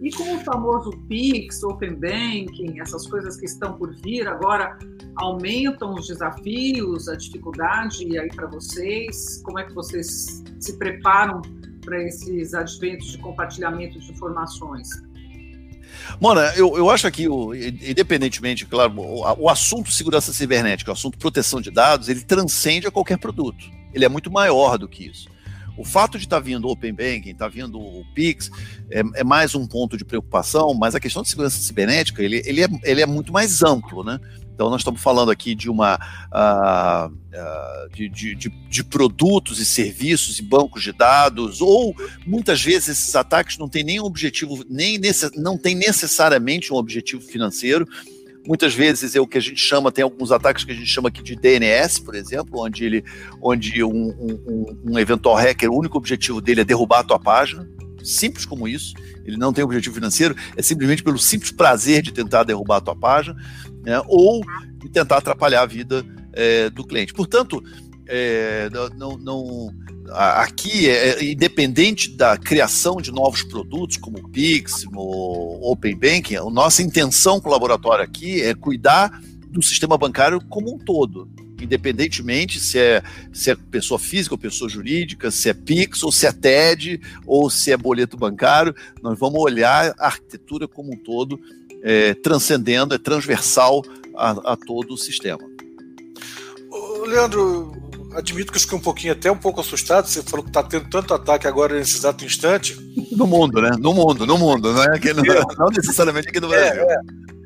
[0.00, 4.78] E com o famoso PIX, Open Banking, essas coisas que estão por vir, agora
[5.16, 9.42] aumentam os desafios, a dificuldade aí para vocês?
[9.42, 11.42] Como é que vocês se preparam
[11.84, 14.88] para esses adventos de compartilhamento de informações?
[16.20, 21.60] Mona, eu, eu acho que, independentemente, claro, o, o assunto segurança cibernética, o assunto proteção
[21.60, 23.64] de dados, ele transcende a qualquer produto.
[23.92, 25.28] Ele é muito maior do que isso.
[25.78, 28.50] O fato de estar tá vindo o Open Banking, estar tá vindo o Pix,
[28.90, 32.64] é, é, mais um ponto de preocupação, mas a questão de segurança cibernética, ele, ele,
[32.64, 34.18] é, ele é muito mais amplo, né?
[34.58, 39.64] Então, nós estamos falando aqui de uma uh, uh, de, de, de, de, produtos e
[39.64, 41.94] serviços e bancos de dados, ou
[42.26, 47.22] muitas vezes esses ataques não têm nenhum objetivo, nem necess, não tem necessariamente um objetivo
[47.22, 47.86] financeiro.
[48.48, 51.10] Muitas vezes é o que a gente chama, tem alguns ataques que a gente chama
[51.10, 53.04] aqui de DNS, por exemplo, onde ele,
[53.42, 57.68] onde um, um, um eventual hacker, o único objetivo dele é derrubar a tua página,
[58.02, 58.94] simples como isso.
[59.26, 62.96] Ele não tem objetivo financeiro, é simplesmente pelo simples prazer de tentar derrubar a tua
[62.96, 63.36] página
[63.84, 64.42] né, ou
[64.78, 67.12] de tentar atrapalhar a vida é, do cliente.
[67.12, 67.62] Portanto,
[68.06, 69.74] é, não, não,
[70.12, 76.36] aqui, é, é, independente da criação de novos produtos, como o Pix, o Open Banking,
[76.36, 81.28] a nossa intenção com o laboratório aqui é cuidar do sistema bancário como um todo
[81.60, 86.26] independentemente se é, se é pessoa física ou pessoa jurídica, se é Pix ou se
[86.26, 91.40] é TED ou se é boleto bancário, nós vamos olhar a arquitetura como um todo
[91.82, 93.82] é, transcendendo, é transversal
[94.16, 95.42] a, a todo o sistema.
[97.06, 97.72] Leandro,
[98.14, 100.06] admito que eu fiquei um pouquinho, até um pouco assustado.
[100.06, 102.76] Você falou que está tendo tanto ataque agora nesse exato instante.
[103.12, 103.70] No mundo, né?
[103.78, 105.42] No mundo, no mundo, não é aqui no, é.
[105.58, 106.82] não necessariamente aqui no é, Brasil.
[106.82, 106.98] É, é.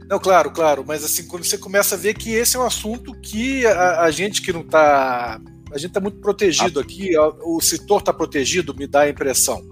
[0.09, 3.15] Não, claro, claro, mas assim, quando você começa a ver que esse é um assunto
[3.21, 5.41] que a, a gente que não está.
[5.73, 6.83] A gente está muito protegido ah.
[6.83, 9.63] aqui, o setor está protegido, me dá a impressão.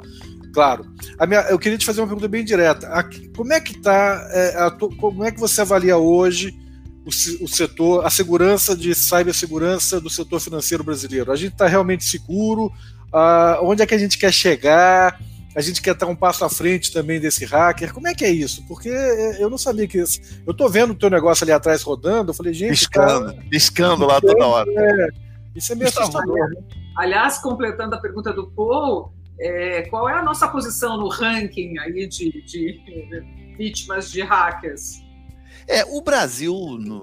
[0.53, 0.87] Claro.
[1.18, 2.88] A minha, eu queria te fazer uma pergunta bem direta.
[3.37, 6.59] como é que está, é, como é que você avalia hoje
[7.04, 11.32] o, o, setor, a segurança de cibersegurança do setor financeiro brasileiro?
[11.32, 12.72] A gente está realmente seguro?
[13.12, 15.18] Ah, onde é que a gente quer chegar?
[15.56, 17.92] A gente quer estar um passo à frente também desse hacker.
[17.92, 18.64] Como é que é isso?
[18.68, 20.20] Porque é, eu não sabia que isso.
[20.46, 22.30] Eu estou vendo o teu negócio ali atrás rodando.
[22.30, 22.70] Eu falei, gente.
[22.70, 24.70] Piscando, cara, piscando lá toda hora.
[24.70, 25.08] É,
[25.56, 26.50] isso é meio assustador.
[26.50, 26.62] Né?
[26.96, 32.06] Aliás, completando a pergunta do Paul, é, qual é a nossa posição no ranking aí
[32.06, 32.80] de, de
[33.58, 35.02] vítimas de hackers?
[35.66, 37.02] É, o Brasil, no,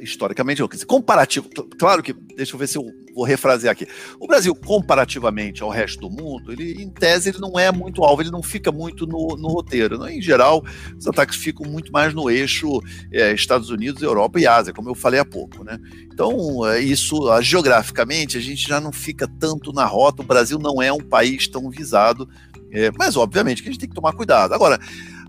[0.00, 3.86] historicamente, comparativo, claro que, deixa eu ver se eu vou refrasear aqui.
[4.18, 8.22] O Brasil, comparativamente ao resto do mundo, ele, em tese, ele não é muito alvo,
[8.22, 9.98] ele não fica muito no, no roteiro.
[9.98, 10.16] Né?
[10.16, 10.64] Em geral,
[10.98, 12.80] os ataques ficam muito mais no eixo
[13.12, 15.64] é, Estados Unidos, Europa e Ásia, como eu falei há pouco.
[15.64, 15.78] Né?
[16.12, 20.22] Então, é, isso, geograficamente, a gente já não fica tanto na rota.
[20.22, 22.28] O Brasil não é um país tão visado,
[22.70, 24.54] é, mas, obviamente, que a gente tem que tomar cuidado.
[24.54, 24.78] Agora,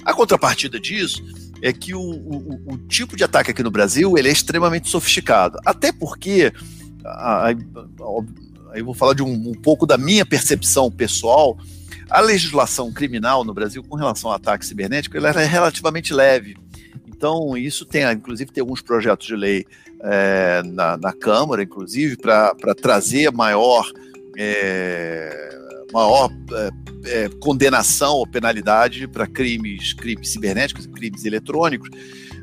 [0.06, 1.24] a contrapartida disso
[1.64, 5.58] é que o, o, o, tipo de ataque aqui no Brasil ele é extremamente sofisticado.
[5.66, 6.52] Até porque,
[7.06, 7.56] aí
[8.76, 11.58] eu vou falar de um, um, pouco da minha percepção pessoal,
[12.10, 16.58] a legislação criminal no Brasil com relação ao ataque cibernético ela é relativamente leve.
[17.08, 19.66] Então, isso tem, inclusive, tem alguns projetos de lei
[20.02, 23.90] é, na, na, Câmara, inclusive, para trazer maior.
[24.38, 25.63] É,
[25.94, 26.70] maior é,
[27.06, 31.90] é, condenação ou penalidade para crimes, crimes cibernéticos, crimes eletrônicos,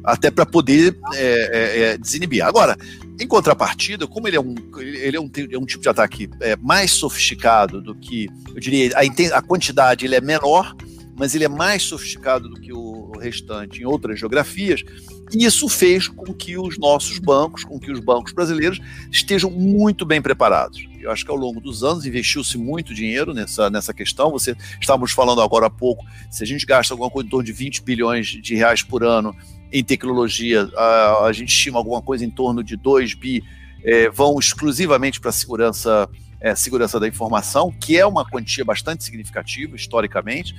[0.04, 2.44] até para poder é, é, é, desinibir.
[2.44, 2.76] Agora,
[3.20, 6.56] em contrapartida, como ele é um, ele é um, é um tipo de ataque é,
[6.56, 10.74] mais sofisticado do que, eu diria, a, a quantidade ele é menor,
[11.20, 14.82] mas ele é mais sofisticado do que o restante em outras geografias,
[15.30, 18.80] e isso fez com que os nossos bancos, com que os bancos brasileiros
[19.12, 20.88] estejam muito bem preparados.
[20.98, 24.30] Eu acho que ao longo dos anos investiu-se muito dinheiro nessa, nessa questão.
[24.30, 27.52] Você estávamos falando agora há pouco, se a gente gasta alguma coisa em torno de
[27.52, 29.36] 20 bilhões de reais por ano
[29.70, 33.44] em tecnologia, a, a gente estima alguma coisa em torno de 2 bi
[33.84, 36.08] é, vão exclusivamente para a segurança,
[36.40, 40.54] é, segurança da informação, que é uma quantia bastante significativa historicamente.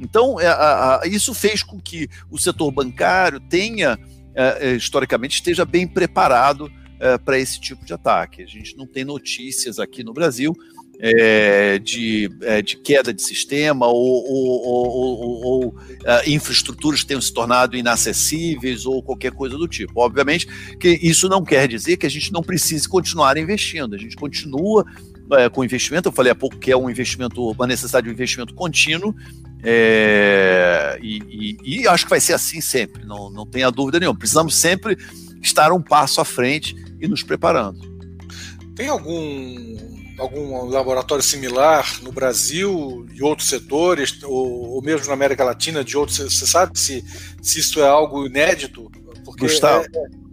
[0.00, 3.98] Então, é, a, a, isso fez com que o setor bancário tenha,
[4.34, 6.70] é, é, historicamente, esteja bem preparado
[7.22, 8.42] para esse tipo de ataque.
[8.42, 10.56] A gente não tem notícias aqui no Brasil
[11.00, 15.74] é, de, é, de, queda de sistema ou, ou, ou, ou
[16.26, 19.92] infraestruturas que tenham se tornado inacessíveis ou qualquer coisa do tipo.
[19.96, 20.46] Obviamente
[20.78, 24.84] que isso não quer dizer que a gente não precise continuar investindo, a gente continua
[25.32, 28.14] é, com investimento, eu falei há pouco que é um investimento, uma necessidade de um
[28.14, 29.14] investimento contínuo,
[29.64, 34.18] é, e, e, e, acho que vai ser assim sempre, não, não tenha dúvida nenhuma.
[34.18, 34.96] Precisamos sempre
[35.42, 37.80] estar um passo à frente e nos preparando.
[38.76, 45.44] Tem algum algum laboratório similar no Brasil e outros setores, ou, ou, mesmo na América
[45.44, 46.18] Latina, de outros?
[46.18, 47.04] Você sabe se,
[47.42, 48.90] se isso é algo inédito?
[49.24, 50.23] Porque Gustavo, é, é.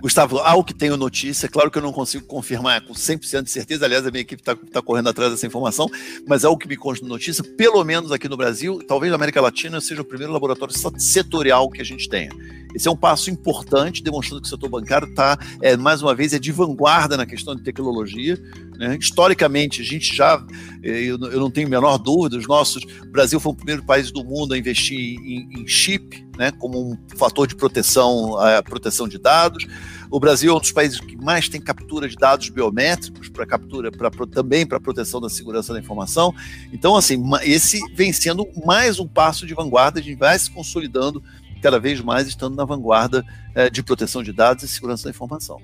[0.00, 3.84] Gustavo, algo que tenho notícia, claro que eu não consigo confirmar com 100% de certeza,
[3.84, 5.88] aliás, a minha equipe está tá correndo atrás dessa informação,
[6.26, 9.40] mas é algo que me consta notícia, pelo menos aqui no Brasil, talvez na América
[9.40, 12.30] Latina seja o primeiro laboratório setorial que a gente tenha.
[12.74, 16.32] Esse é um passo importante, demonstrando que o setor bancário está, é, mais uma vez,
[16.32, 18.40] é de vanguarda na questão de tecnologia.
[18.78, 18.96] Né?
[18.98, 20.44] Historicamente, a gente já,
[20.82, 23.84] é, eu, eu, não tenho a menor dúvida, os nossos, o Brasil foi o primeiro
[23.84, 28.62] país do mundo a investir em, em chip, né, como um fator de proteção, a
[28.62, 29.66] proteção de dados.
[30.10, 33.92] O Brasil é um dos países que mais tem captura de dados biométricos para captura,
[33.92, 36.34] pra, também para proteção da segurança da informação.
[36.72, 41.22] Então, assim, esse vem sendo mais um passo de vanguarda, a gente vai se consolidando
[41.60, 45.60] cada vez mais estando na vanguarda é, de proteção de dados e segurança da informação.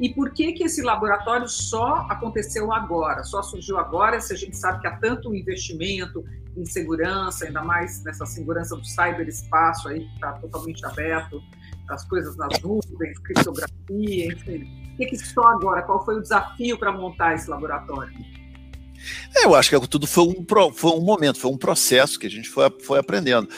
[0.00, 4.56] E por que que esse laboratório só aconteceu agora, só surgiu agora, se a gente
[4.56, 6.24] sabe que há tanto investimento
[6.56, 11.40] em segurança, ainda mais nessa segurança do cyberespaço aí que está totalmente aberto,
[11.88, 14.84] as coisas nas nuvens, criptografia, enfim.
[14.88, 15.82] Por que, que só agora?
[15.82, 18.14] Qual foi o desafio para montar esse laboratório?
[19.36, 22.30] É, eu acho que tudo foi um, foi um momento, foi um processo que a
[22.30, 23.48] gente foi, foi aprendendo.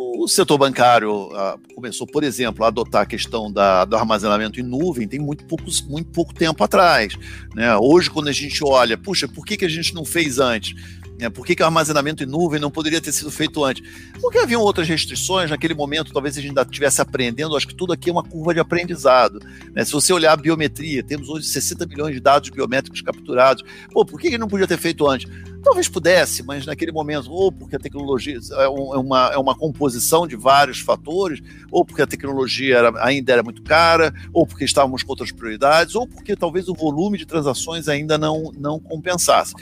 [0.00, 4.62] O setor bancário ah, começou, por exemplo, a adotar a questão da, do armazenamento em
[4.62, 7.16] nuvem tem muito, poucos, muito pouco tempo atrás.
[7.52, 7.76] Né?
[7.76, 10.97] Hoje, quando a gente olha, puxa, por que, que a gente não fez antes?
[11.18, 11.28] Né?
[11.28, 13.82] Por que, que o armazenamento em nuvem não poderia ter sido feito antes?
[14.20, 17.92] Porque haviam outras restrições, naquele momento talvez a gente ainda estivesse aprendendo, acho que tudo
[17.92, 19.40] aqui é uma curva de aprendizado.
[19.74, 19.84] Né?
[19.84, 23.64] Se você olhar a biometria, temos hoje 60 milhões de dados biométricos capturados.
[23.92, 25.30] Pô, por que, que não podia ter feito antes?
[25.62, 30.26] Talvez pudesse, mas naquele momento, ou porque a tecnologia é, é uma, é uma composição
[30.26, 35.02] de vários fatores, ou porque a tecnologia era, ainda era muito cara, ou porque estávamos
[35.02, 39.52] com outras prioridades, ou porque talvez o volume de transações ainda não, não compensasse.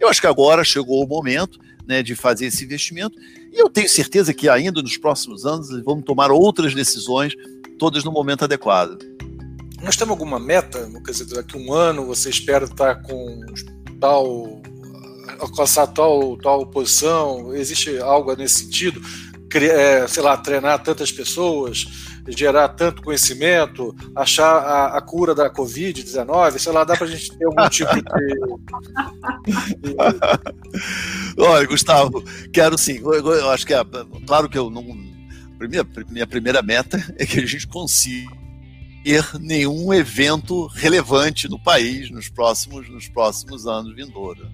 [0.00, 3.18] Eu acho que agora chegou o momento né, de fazer esse investimento
[3.52, 7.34] e eu tenho certeza que ainda nos próximos anos vamos tomar outras decisões,
[7.78, 8.98] todas no momento adequado.
[9.82, 10.90] Nós temos alguma meta?
[11.04, 13.40] Quer daqui a um ano você espera estar com
[14.00, 14.62] tal
[15.38, 17.54] alcançar tal, tal posição?
[17.54, 19.00] Existe algo nesse sentido?
[19.54, 21.86] é, sei lá, treinar tantas pessoas,
[22.28, 27.36] gerar tanto conhecimento, achar a, a cura da Covid-19, sei lá, dá para a gente
[27.36, 28.02] ter algum tipo de.
[31.42, 32.98] Olha, Gustavo, quero sim.
[32.98, 33.80] Eu, eu acho que é
[34.26, 34.84] claro que eu não.
[35.58, 38.30] Primeira, minha primeira meta é que a gente consiga
[39.06, 44.48] ter nenhum evento relevante no país nos próximos, nos próximos anos vindouros.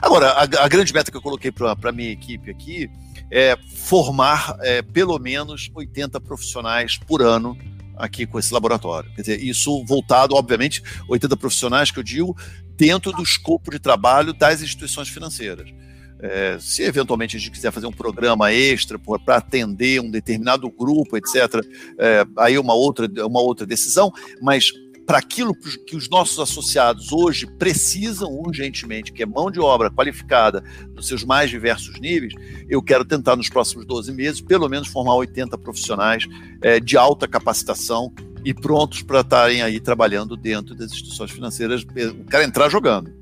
[0.00, 2.90] Agora, a, a grande meta que eu coloquei para a minha equipe aqui
[3.32, 7.56] é, formar é, pelo menos 80 profissionais por ano
[7.96, 9.10] aqui com esse laboratório.
[9.14, 12.36] Quer dizer, isso voltado, obviamente, 80 profissionais que eu digo,
[12.76, 15.72] dentro do escopo de trabalho das instituições financeiras.
[16.20, 21.16] É, se eventualmente a gente quiser fazer um programa extra para atender um determinado grupo,
[21.16, 21.64] etc.,
[21.98, 24.72] é, aí uma outra, uma outra decisão, mas
[25.06, 30.62] para aquilo que os nossos associados hoje precisam urgentemente, que é mão de obra qualificada
[30.94, 32.32] nos seus mais diversos níveis,
[32.68, 36.24] eu quero tentar nos próximos 12 meses, pelo menos, formar 80 profissionais
[36.60, 38.12] é, de alta capacitação
[38.44, 41.86] e prontos para estarem aí trabalhando dentro das instituições financeiras.
[41.94, 43.12] Eu quero entrar jogando.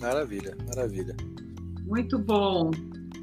[0.00, 1.14] Maravilha, maravilha.
[1.86, 2.70] Muito bom.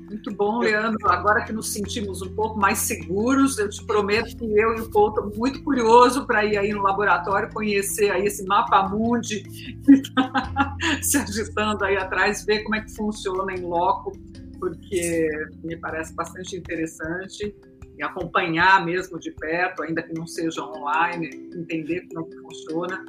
[0.10, 1.10] Muito bom, Leandro.
[1.10, 4.90] Agora que nos sentimos um pouco mais seguros, eu te prometo que eu e o
[4.90, 9.92] Paul estamos muito curioso para ir aí no laboratório conhecer aí esse mapa mundi que
[9.92, 14.14] está se agitando aí atrás, ver como é que funciona em loco,
[14.60, 15.30] porque
[15.62, 17.54] me parece bastante interessante
[17.98, 23.06] e acompanhar mesmo de perto, ainda que não seja online, entender como é que funciona.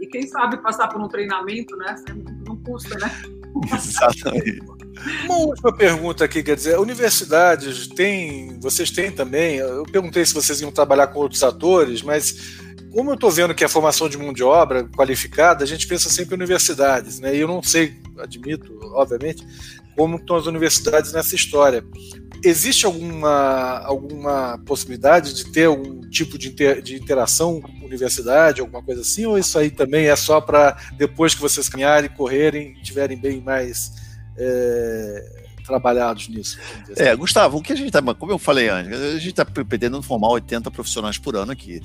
[0.00, 1.96] E quem sabe passar por um treinamento, né?
[2.46, 3.43] Não custa, né?
[3.74, 4.62] Exatamente.
[5.24, 10.60] Uma última pergunta aqui, quer dizer, universidades têm, vocês têm também, eu perguntei se vocês
[10.60, 12.62] iam trabalhar com outros atores, mas
[12.92, 16.08] como eu estou vendo que a formação de mão de obra qualificada, a gente pensa
[16.08, 17.34] sempre em universidades, né?
[17.34, 19.44] E eu não sei, admito, obviamente,
[19.96, 21.84] como estão as universidades nessa história.
[22.44, 28.82] Existe alguma, alguma possibilidade de ter algum tipo de, inter, de interação com universidade, alguma
[28.82, 33.16] coisa assim, ou isso aí também é só para depois que vocês caminharem, correrem, tiverem
[33.16, 33.92] bem mais
[34.36, 36.58] é, trabalhados nisso?
[36.96, 37.18] É, assim?
[37.18, 40.28] Gustavo, o que a gente está, como eu falei antes, a gente está pretendendo formar
[40.28, 41.80] 80 profissionais por ano aqui.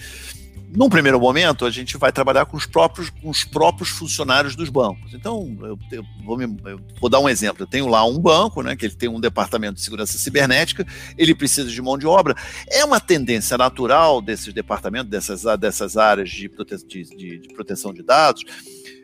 [0.76, 4.70] Num primeiro momento, a gente vai trabalhar com os próprios, com os próprios funcionários dos
[4.70, 5.14] bancos.
[5.14, 7.64] Então, eu, eu, vou me, eu, vou dar um exemplo.
[7.64, 10.86] Eu tenho lá um banco, né, que ele tem um departamento de segurança cibernética,
[11.18, 12.36] ele precisa de mão de obra.
[12.70, 17.92] É uma tendência natural desses departamentos, dessas, dessas áreas de, prote, de, de, de proteção
[17.92, 18.44] de dados,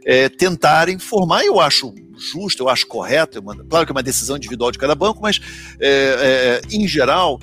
[0.06, 4.38] é, tentarem formar, eu acho justo, eu acho correto, é claro que é uma decisão
[4.38, 5.42] individual de cada banco, mas,
[5.80, 7.40] é, é, em geral,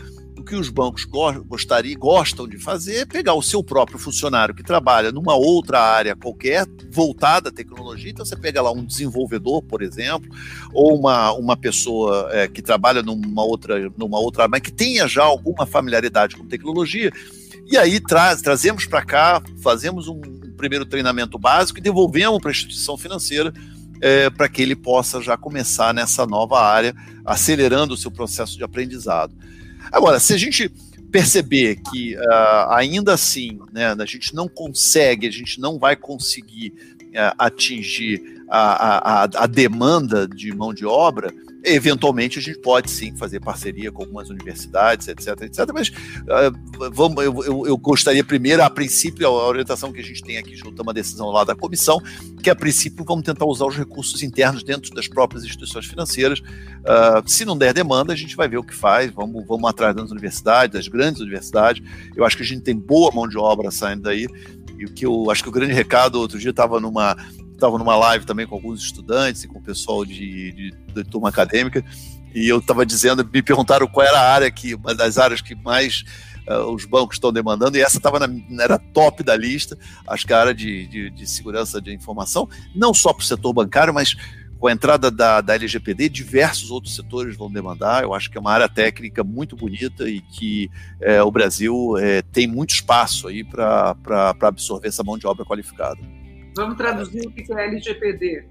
[0.53, 1.07] que os bancos
[1.47, 6.15] gostariam, gostam de fazer é pegar o seu próprio funcionário que trabalha numa outra área
[6.15, 8.11] qualquer, voltada à tecnologia.
[8.11, 10.29] Então, você pega lá um desenvolvedor, por exemplo,
[10.75, 15.09] ou uma, uma pessoa é, que trabalha numa outra, numa outra área, mas que tenha
[15.09, 17.11] já alguma familiaridade com tecnologia.
[17.67, 20.21] E aí traz, trazemos para cá, fazemos um,
[20.59, 23.55] primeiro treinamento básico e devolvemos para a instituição financeira
[24.03, 28.65] é, para que ele possa já começar nessa nova área, acelerando o seu processo de
[28.65, 29.33] aprendizado.
[29.90, 30.71] Agora, se a gente
[31.11, 36.73] perceber que uh, ainda assim né, a gente não consegue, a gente não vai conseguir
[37.09, 41.33] uh, atingir a, a, a, demanda de mão de obra,
[41.64, 45.70] eventualmente a gente pode sim fazer parceria com algumas universidades, etc, etc.
[45.72, 50.22] Mas uh, vamos, eu, eu, eu, gostaria primeiro, a princípio, a orientação que a gente
[50.22, 52.01] tem aqui junto a uma decisão lá da comissão,
[52.42, 56.40] que a princípio vamos tentar usar os recursos internos dentro das próprias instituições financeiras.
[56.40, 59.94] Uh, se não der demanda, a gente vai ver o que faz, vamos, vamos atrás
[59.94, 61.83] das universidades, das grandes universidades.
[62.16, 64.27] Eu acho que a gente tem boa mão de obra saindo daí.
[64.83, 67.16] E o que eu acho que o grande recado, outro dia estava numa
[67.53, 71.29] estava numa live também com alguns estudantes e com o pessoal de, de, de turma
[71.29, 71.85] acadêmica,
[72.35, 75.55] e eu estava dizendo, me perguntaram qual era a área que, uma das áreas que
[75.55, 76.03] mais
[76.49, 78.18] uh, os bancos estão demandando, e essa estava
[78.59, 82.92] era top da lista, acho que a área de, de, de segurança de informação, não
[82.92, 84.16] só para o setor bancário, mas
[84.62, 88.05] com a entrada da, da LGPD, diversos outros setores vão demandar.
[88.05, 90.70] Eu acho que é uma área técnica muito bonita e que
[91.01, 93.96] é, o Brasil é, tem muito espaço aí para
[94.40, 95.98] absorver essa mão de obra qualificada.
[96.57, 98.44] Vamos traduzir o que é LGPD.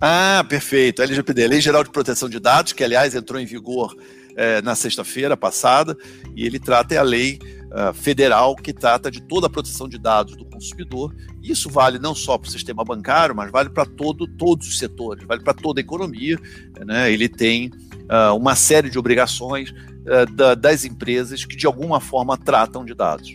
[0.00, 1.02] Ah, perfeito.
[1.02, 3.94] LGPD, Lei Geral de Proteção de Dados, que aliás entrou em vigor
[4.36, 5.94] é, na sexta-feira passada,
[6.34, 7.38] e ele trata é a lei
[7.70, 11.14] uh, federal que trata de toda a proteção de dados do consumidor.
[11.42, 15.24] Isso vale não só para o sistema bancário, mas vale para todo, todos os setores,
[15.26, 16.38] vale para toda a economia.
[16.84, 17.12] Né?
[17.12, 22.36] Ele tem uh, uma série de obrigações uh, da, das empresas que de alguma forma
[22.36, 23.34] tratam de dados.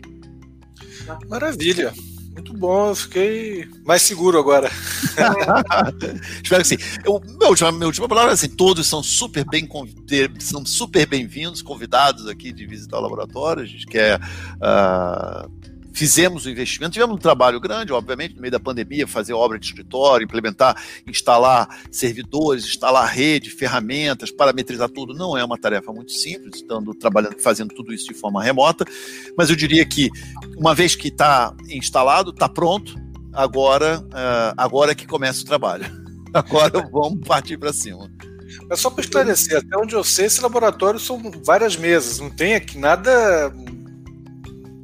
[1.29, 1.93] Maravilha.
[2.33, 4.69] Muito bom, eu fiquei mais seguro agora.
[6.43, 6.77] Espero que sim.
[7.05, 9.67] Eu, meu, última, minha última palavra é assim: todos são super bem
[10.39, 13.61] são super bem-vindos, convidados aqui de visitar o laboratório.
[13.61, 15.51] A gente quer uh,
[15.93, 19.65] fizemos o investimento, tivemos um trabalho grande, obviamente, no meio da pandemia, fazer obra de
[19.67, 20.75] escritório, implementar,
[21.07, 27.39] instalar servidores, instalar rede, ferramentas, parametrizar tudo, não é uma tarefa muito simples, estando trabalhando,
[27.39, 28.85] fazendo tudo isso de forma remota,
[29.37, 30.09] mas eu diria que
[30.57, 32.95] uma vez que está instalado, está pronto,
[33.31, 35.85] agora, uh, agora é que começa o trabalho.
[36.33, 38.09] Agora vamos partir para cima.
[38.67, 42.55] Mas só para esclarecer, até onde eu sei, esse laboratório são várias mesas, não tem
[42.55, 43.53] aqui nada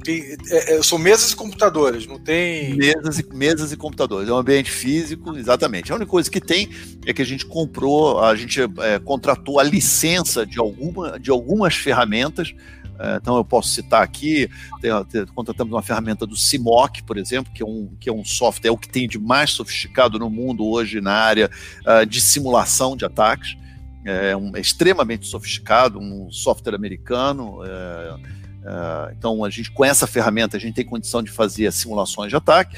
[0.09, 2.75] tem, é, é, são mesas e computadores, não tem.
[2.75, 4.27] Mesas e, mesas e computadores.
[4.27, 5.91] É um ambiente físico, exatamente.
[5.91, 6.69] A única coisa que tem
[7.05, 11.75] é que a gente comprou, a gente é, contratou a licença de, alguma, de algumas
[11.75, 12.53] ferramentas.
[12.99, 14.49] É, então eu posso citar aqui,
[14.81, 18.25] tem, tem, contratamos uma ferramenta do CIMOC, por exemplo, que é um, que é um
[18.25, 21.49] software, é o que tem de mais sofisticado no mundo hoje na área
[21.85, 23.55] uh, de simulação de ataques.
[24.03, 27.59] É, um, é extremamente sofisticado, um software americano.
[27.63, 32.29] É, Uh, então, a gente, com essa ferramenta, a gente tem condição de fazer simulações
[32.29, 32.75] de ataque.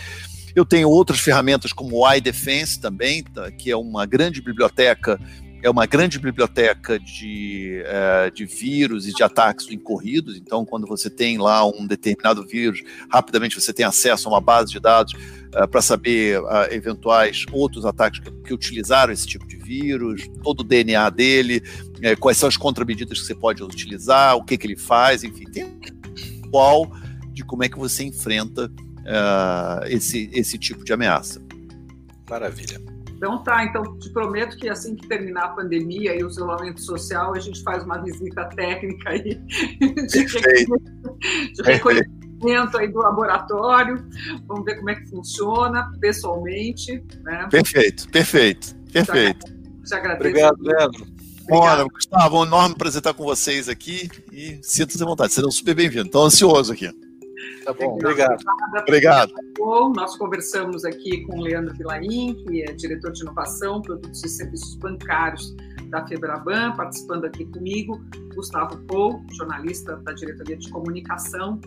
[0.55, 5.19] Eu tenho outras ferramentas como o iDefense também, tá, que é uma grande biblioteca
[5.62, 10.36] é uma grande biblioteca de, uh, de vírus e de ataques incorridos.
[10.36, 14.71] Então, quando você tem lá um determinado vírus, rapidamente você tem acesso a uma base
[14.71, 19.58] de dados uh, para saber uh, eventuais outros ataques que, que, utilizaram esse tipo de
[19.58, 21.63] vírus, todo o DNA dele,
[22.19, 25.65] quais são as contramedidas que você pode utilizar, o que, que ele faz, enfim, tem
[25.65, 25.80] um
[26.50, 26.91] qual
[27.32, 28.69] de como é que você enfrenta
[29.88, 31.41] esse, esse tipo de ameaça.
[32.30, 32.82] Maravilha.
[33.22, 37.36] Então tá, então te prometo que assim que terminar a pandemia e o isolamento social,
[37.36, 39.36] a gente faz uma visita técnica aí
[40.09, 44.03] de, de reconhecimento aí do laboratório,
[44.47, 47.03] vamos ver como é que funciona pessoalmente.
[47.22, 47.47] Né?
[47.51, 49.45] Perfeito, perfeito, perfeito.
[49.86, 50.28] Te agradeço.
[50.28, 51.05] Obrigado, Leandro.
[51.51, 55.76] Olha, Gustavo, um enorme prazer estar com vocês aqui e sinto-se à vontade, serão super
[55.76, 56.07] bem-vindos.
[56.07, 56.89] Estou ansioso aqui.
[57.64, 58.43] Tá bom, obrigado.
[58.82, 59.34] Obrigado.
[59.95, 64.76] Nós conversamos aqui com o Leandro Vilaim, que é diretor de inovação, produtos e serviços
[64.76, 65.55] bancários
[65.89, 68.01] da Febraban, participando aqui comigo,
[68.34, 71.59] Gustavo Pou, jornalista da diretoria de comunicação.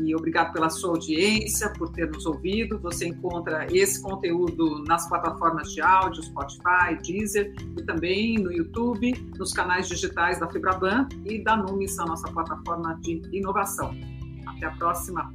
[0.00, 2.78] E obrigado pela sua audiência, por ter nos ouvido.
[2.80, 9.52] Você encontra esse conteúdo nas plataformas de áudio, Spotify, Deezer e também no YouTube, nos
[9.52, 13.94] canais digitais da Febraban e da Numis, a nossa plataforma de inovação.
[14.58, 15.32] Até a próxima.